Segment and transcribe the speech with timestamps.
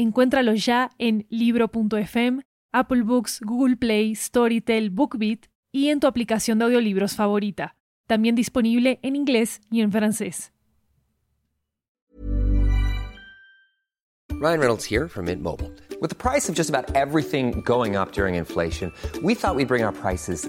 [0.00, 2.40] Encuéntralo ya en libro.fm,
[2.72, 5.40] Apple Books, Google Play, Storytel, BookBeat
[5.72, 7.76] y en tu aplicación de audiolibros favorita.
[8.06, 10.54] También disponible en inglés y en francés.
[14.40, 15.70] Ryan Reynolds here from Mint Mobile.
[16.00, 18.90] With the price of just about everything going up during inflation,
[19.22, 20.48] we thought we'd bring our prices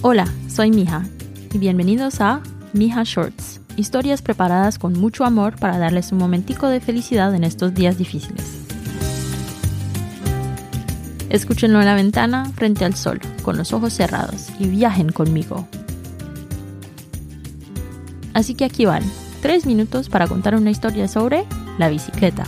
[0.00, 1.02] Hola, soy Mija
[1.52, 2.40] y bienvenidos a
[2.72, 7.74] Mija Shorts, historias preparadas con mucho amor para darles un momentico de felicidad en estos
[7.74, 8.44] días difíciles.
[11.30, 15.66] Escúchenlo en la ventana frente al sol, con los ojos cerrados y viajen conmigo.
[18.34, 19.02] Así que aquí van,
[19.42, 21.44] tres minutos para contar una historia sobre
[21.76, 22.44] la bicicleta.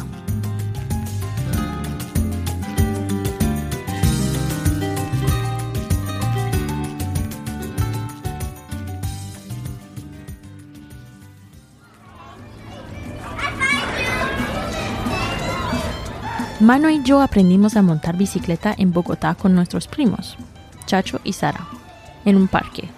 [16.61, 20.37] Mano y yo aprendimos a montar bicicleta en Bogotá con nuestros primos,
[20.85, 21.67] Chacho y Sara,
[22.27, 22.91] en un parque.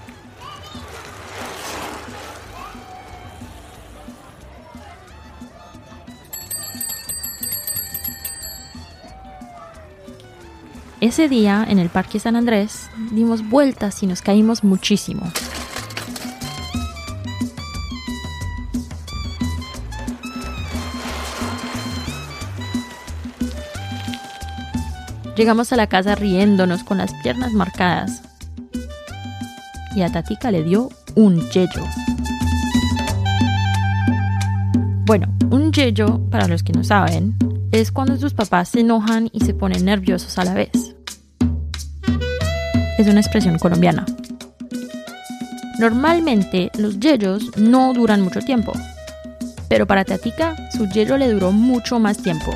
[11.00, 15.22] Ese día, en el Parque San Andrés, dimos vueltas y nos caímos muchísimo.
[25.37, 28.22] Llegamos a la casa riéndonos con las piernas marcadas.
[29.97, 31.84] Y a Tatica le dio un yello.
[35.06, 37.34] Bueno, un yello, para los que no saben,
[37.71, 40.94] es cuando tus papás se enojan y se ponen nerviosos a la vez.
[42.98, 44.04] Es una expresión colombiana.
[45.78, 48.72] Normalmente los yellos no duran mucho tiempo,
[49.69, 52.53] pero para Tatica su yello le duró mucho más tiempo.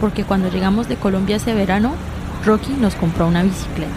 [0.00, 1.92] Porque cuando llegamos de Colombia ese verano,
[2.44, 3.90] Rocky nos compró una bicicleta.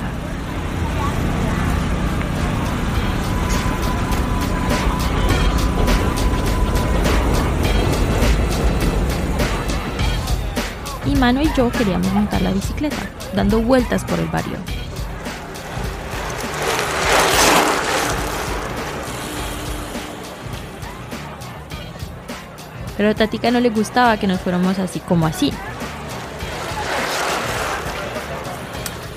[11.05, 12.97] Y Mano y yo queríamos montar la bicicleta,
[13.33, 14.57] dando vueltas por el barrio.
[22.97, 25.51] Pero a Tatica no le gustaba que nos fuéramos así como así,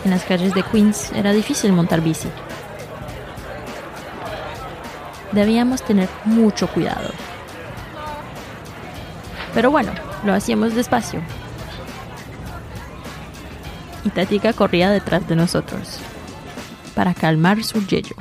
[0.06, 2.28] En las calles de Queens era difícil montar bici.
[5.32, 7.10] Debíamos tener mucho cuidado.
[9.52, 9.90] Pero bueno,
[10.24, 11.20] lo hacíamos despacio.
[14.04, 15.98] Y Tatica corría detrás de nosotros
[16.94, 18.14] para calmar su yello.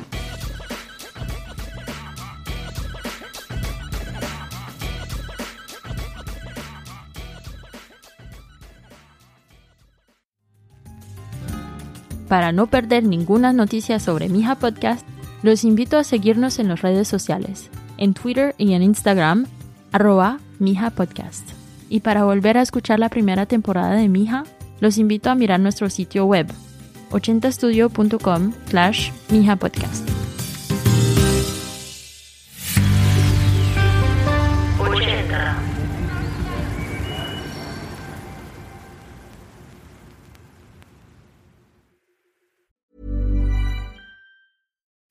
[12.27, 15.05] Para no perder ninguna noticia sobre Mija Podcast,
[15.43, 19.45] los invito a seguirnos en las redes sociales, en Twitter y en Instagram,
[19.91, 21.47] arroba Mija Podcast.
[21.87, 24.43] Y para volver a escuchar la primera temporada de Mija,
[24.79, 26.47] los invito a mirar nuestro sitio web,
[27.11, 30.14] 80studio.com slash Mija Podcast.